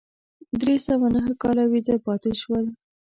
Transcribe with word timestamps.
درې 0.61 0.75
سوه 0.87 1.07
نهه 1.15 1.33
کاله 1.41 1.63
ویده 1.71 1.95
پاتې 2.05 2.31
شول. 2.41 2.65